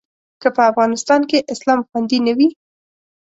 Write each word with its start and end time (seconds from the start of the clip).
که 0.41 0.47
په 0.55 0.61
افغانستان 0.71 1.21
کې 1.29 1.45
اسلام 1.53 1.79
خوندي 1.87 2.17
نه 2.27 2.33
وي. 2.37 2.49